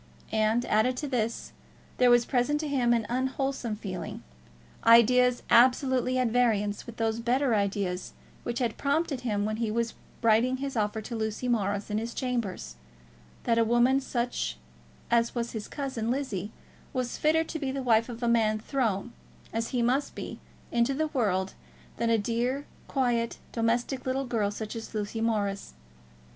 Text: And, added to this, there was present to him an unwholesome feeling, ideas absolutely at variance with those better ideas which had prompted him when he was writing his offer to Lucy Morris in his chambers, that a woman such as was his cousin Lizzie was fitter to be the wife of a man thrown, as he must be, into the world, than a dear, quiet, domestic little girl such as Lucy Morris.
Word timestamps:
And, 0.31 0.65
added 0.65 0.97
to 0.97 1.07
this, 1.07 1.51
there 1.99 2.09
was 2.09 2.25
present 2.25 2.59
to 2.61 2.67
him 2.67 2.91
an 2.91 3.05
unwholesome 3.07 3.75
feeling, 3.75 4.23
ideas 4.83 5.43
absolutely 5.51 6.17
at 6.17 6.29
variance 6.29 6.87
with 6.87 6.97
those 6.97 7.19
better 7.19 7.53
ideas 7.53 8.13
which 8.41 8.57
had 8.57 8.79
prompted 8.79 9.21
him 9.21 9.45
when 9.45 9.57
he 9.57 9.69
was 9.69 9.93
writing 10.23 10.57
his 10.57 10.75
offer 10.75 11.01
to 11.01 11.15
Lucy 11.15 11.47
Morris 11.47 11.91
in 11.91 11.99
his 11.99 12.15
chambers, 12.15 12.77
that 13.43 13.59
a 13.59 13.63
woman 13.63 13.99
such 14.01 14.57
as 15.11 15.35
was 15.35 15.51
his 15.51 15.67
cousin 15.67 16.09
Lizzie 16.09 16.51
was 16.93 17.17
fitter 17.19 17.43
to 17.43 17.59
be 17.59 17.71
the 17.71 17.83
wife 17.83 18.09
of 18.09 18.23
a 18.23 18.27
man 18.27 18.57
thrown, 18.57 19.13
as 19.53 19.67
he 19.67 19.83
must 19.83 20.15
be, 20.15 20.39
into 20.71 20.95
the 20.95 21.09
world, 21.09 21.53
than 21.97 22.09
a 22.09 22.17
dear, 22.17 22.65
quiet, 22.87 23.37
domestic 23.51 24.07
little 24.07 24.25
girl 24.25 24.49
such 24.49 24.75
as 24.75 24.95
Lucy 24.95 25.21
Morris. 25.21 25.75